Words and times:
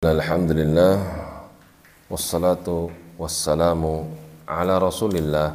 Alhamdulillah 0.00 0.96
Wassalatu 2.08 2.88
wassalamu 3.20 4.08
ala 4.48 4.80
rasulillah 4.80 5.52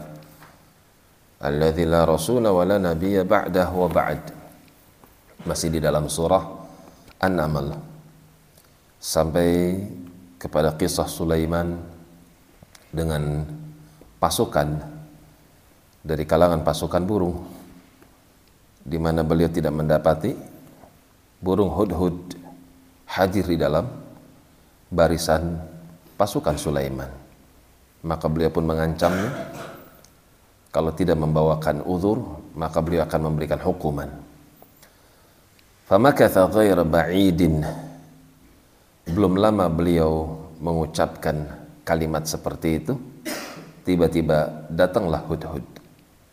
Alladhi 1.41 1.89
la 1.89 2.05
rasula 2.05 2.53
wa 2.53 2.61
la 2.61 2.77
nabiya 2.77 3.25
ba'dah 3.25 3.73
wa 3.73 3.89
ba'd. 3.89 4.21
Masih 5.49 5.73
di 5.73 5.81
dalam 5.81 6.05
surah 6.05 6.45
An-Naml. 7.25 7.73
Sampai 9.01 9.81
kepada 10.37 10.77
kisah 10.77 11.09
Sulaiman 11.09 11.81
Dengan 12.93 13.49
pasukan 14.21 14.77
Dari 16.05 16.21
kalangan 16.29 16.61
pasukan 16.61 17.01
burung 17.01 17.37
di 18.85 19.01
mana 19.01 19.25
beliau 19.25 19.49
tidak 19.49 19.73
mendapati 19.73 20.37
burung 21.41 21.73
hudhud 21.73 22.37
hadir 23.09 23.49
di 23.49 23.57
dalam 23.57 24.04
barisan 24.89 25.59
pasukan 26.15 26.55
Sulaiman. 26.55 27.09
Maka 28.05 28.29
beliau 28.29 28.53
pun 28.53 28.65
mengancamnya, 28.69 29.33
kalau 30.69 30.91
tidak 30.93 31.17
membawakan 31.17 31.81
uzur, 31.87 32.21
maka 32.53 32.83
beliau 32.83 33.07
akan 33.07 33.21
memberikan 33.31 33.57
hukuman. 33.63 34.11
Famakatha 35.85 36.49
ghaira 36.49 36.83
ba'idin. 36.85 37.61
Belum 39.05 39.37
lama 39.37 39.69
beliau 39.69 40.37
mengucapkan 40.57 41.45
kalimat 41.85 42.25
seperti 42.25 42.81
itu, 42.81 42.93
tiba-tiba 43.85 44.65
datanglah 44.69 45.21
Hudhud. 45.29 45.65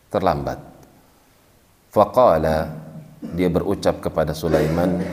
Terlambat. 0.09 0.61
Faqala 1.93 2.73
dia 3.37 3.53
berucap 3.53 4.01
kepada 4.01 4.33
Sulaiman, 4.33 5.05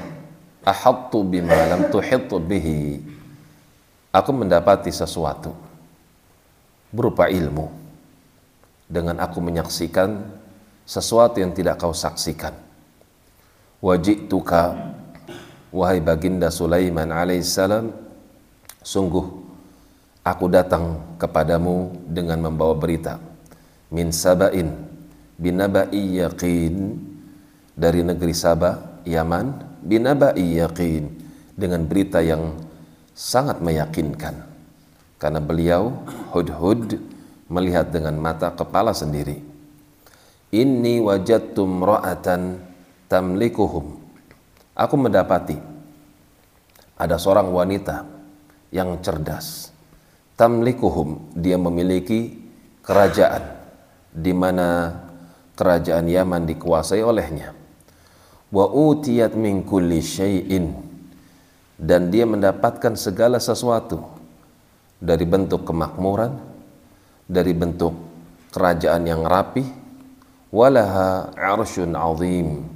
"Ahattu 0.64 1.24
bima 1.28 1.56
lam 1.68 1.92
tuhittu 1.92 2.40
bihi." 2.40 3.19
Aku 4.10 4.32
mendapati 4.34 4.90
sesuatu. 4.90 5.54
Berupa 6.90 7.30
ilmu. 7.30 7.70
Dengan 8.90 9.22
aku 9.22 9.38
menyaksikan 9.38 10.18
sesuatu 10.90 11.38
yang 11.38 11.54
tidak 11.54 11.78
kau 11.78 11.94
saksikan. 11.94 12.58
Wajituka 13.80 14.74
wahai 15.70 16.02
baginda 16.02 16.50
Sulaiman 16.50 17.14
alaihissalam 17.14 17.94
sungguh 18.82 19.26
aku 20.26 20.46
datang 20.50 20.98
kepadamu 21.22 21.94
dengan 22.10 22.50
membawa 22.50 22.74
berita. 22.74 23.22
Min 23.94 24.10
sabain 24.10 24.74
binabai 25.38 26.26
yaqin. 26.26 27.06
Dari 27.80 28.04
negeri 28.04 28.36
Sabah 28.36 29.06
Yaman 29.08 29.80
binabai 29.86 30.60
yaqin. 30.60 31.14
Dengan 31.54 31.86
berita 31.86 32.20
yang 32.20 32.69
sangat 33.20 33.60
meyakinkan 33.60 34.48
karena 35.20 35.44
beliau 35.44 35.92
hud-hud 36.32 36.96
melihat 37.52 37.92
dengan 37.92 38.16
mata 38.16 38.56
kepala 38.56 38.96
sendiri. 38.96 39.44
Inni 40.56 41.04
wajadtum 41.04 41.84
ra'atan 41.84 42.64
tamlikuhum. 43.12 44.00
Aku 44.72 44.96
mendapati 44.96 45.60
ada 46.96 47.20
seorang 47.20 47.52
wanita 47.52 48.08
yang 48.72 48.96
cerdas. 49.04 49.76
Tamlikuhum 50.40 51.36
dia 51.36 51.60
memiliki 51.60 52.40
kerajaan 52.88 53.44
di 54.16 54.32
mana 54.32 54.96
kerajaan 55.60 56.08
Yaman 56.08 56.48
dikuasai 56.48 57.04
olehnya. 57.04 57.52
Wa 58.50 58.66
utiyat 58.72 59.36
min 59.36 59.68
kulli 59.68 60.00
syai'in 60.00 60.89
dan 61.80 62.12
dia 62.12 62.28
mendapatkan 62.28 63.00
segala 63.00 63.40
sesuatu 63.40 64.04
dari 65.00 65.24
bentuk 65.24 65.64
kemakmuran, 65.64 66.36
dari 67.24 67.56
bentuk 67.56 67.96
kerajaan 68.52 69.08
yang 69.08 69.24
rapi, 69.24 69.64
walaha 70.52 71.32
arsyun 71.40 71.96
azim 71.96 72.68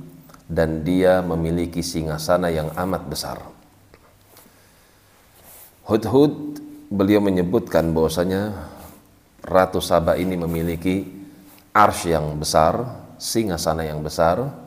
dan 0.48 0.88
dia 0.88 1.20
memiliki 1.20 1.84
singgasana 1.84 2.48
yang 2.48 2.72
amat 2.80 3.04
besar. 3.12 3.38
Hudhud 5.84 6.64
beliau 6.88 7.20
menyebutkan 7.20 7.92
bahwasanya 7.92 8.72
Ratu 9.44 9.84
Sabah 9.84 10.16
ini 10.16 10.40
memiliki 10.40 11.04
arsy 11.76 12.16
yang 12.16 12.40
besar, 12.40 13.04
singgasana 13.20 13.84
yang 13.84 14.00
besar, 14.00 14.63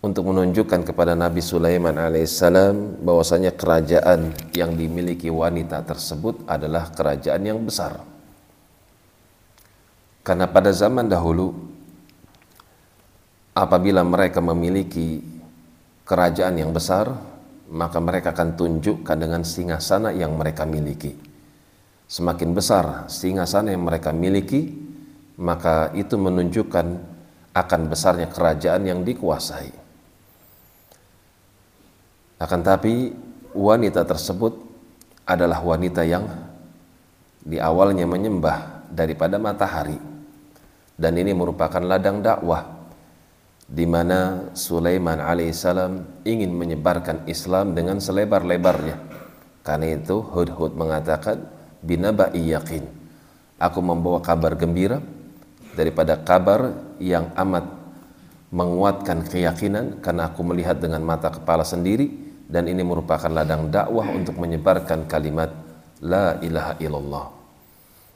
untuk 0.00 0.32
menunjukkan 0.32 0.80
kepada 0.80 1.12
Nabi 1.12 1.44
Sulaiman 1.44 1.92
alaihissalam 1.92 3.04
bahwasanya 3.04 3.52
kerajaan 3.52 4.32
yang 4.56 4.72
dimiliki 4.72 5.28
wanita 5.28 5.84
tersebut 5.84 6.48
adalah 6.48 6.88
kerajaan 6.88 7.44
yang 7.44 7.60
besar. 7.60 8.00
Karena 10.24 10.48
pada 10.48 10.72
zaman 10.72 11.04
dahulu 11.04 11.52
apabila 13.52 14.00
mereka 14.00 14.40
memiliki 14.40 15.20
kerajaan 16.08 16.56
yang 16.56 16.72
besar, 16.72 17.12
maka 17.68 18.00
mereka 18.00 18.32
akan 18.32 18.56
tunjukkan 18.56 19.16
dengan 19.20 19.44
singgasana 19.44 20.16
yang 20.16 20.32
mereka 20.32 20.64
miliki. 20.64 21.12
Semakin 22.08 22.56
besar 22.56 23.04
singgasana 23.06 23.76
yang 23.76 23.84
mereka 23.84 24.16
miliki, 24.16 24.72
maka 25.36 25.92
itu 25.92 26.16
menunjukkan 26.16 26.86
akan 27.52 27.80
besarnya 27.86 28.32
kerajaan 28.32 28.82
yang 28.88 29.00
dikuasai. 29.04 29.89
Akan 32.40 32.64
tapi 32.64 33.12
wanita 33.52 34.08
tersebut 34.08 34.56
adalah 35.28 35.60
wanita 35.60 36.00
yang 36.08 36.24
di 37.44 37.60
awalnya 37.60 38.08
menyembah 38.08 38.88
daripada 38.88 39.36
matahari 39.36 40.00
dan 40.96 41.12
ini 41.20 41.36
merupakan 41.36 41.84
ladang 41.84 42.24
dakwah 42.24 42.80
di 43.68 43.84
mana 43.84 44.50
Sulaiman 44.56 45.20
alaihissalam 45.20 46.24
ingin 46.24 46.50
menyebarkan 46.56 47.28
Islam 47.28 47.76
dengan 47.76 48.00
selebar-lebarnya. 48.00 48.96
Karena 49.60 49.94
itu 49.94 50.24
Hudhud 50.24 50.74
mengatakan 50.74 51.44
binabai 51.84 52.40
yakin. 52.40 52.88
Aku 53.60 53.84
membawa 53.84 54.24
kabar 54.24 54.56
gembira 54.56 54.98
daripada 55.76 56.16
kabar 56.16 56.72
yang 56.96 57.30
amat 57.36 57.68
menguatkan 58.50 59.28
keyakinan 59.28 60.00
karena 60.02 60.32
aku 60.32 60.40
melihat 60.42 60.80
dengan 60.80 61.04
mata 61.04 61.30
kepala 61.30 61.62
sendiri 61.62 62.29
dan 62.50 62.66
ini 62.66 62.82
merupakan 62.82 63.30
ladang 63.30 63.70
dakwah 63.70 64.10
untuk 64.10 64.34
menyebarkan 64.42 65.06
kalimat 65.06 65.54
la 66.02 66.42
ilaha 66.42 66.74
illallah. 66.82 67.26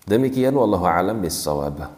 Demikian 0.05 0.59
wallahu 0.59 0.85
alam 0.85 1.23
bisawab. 1.23 1.95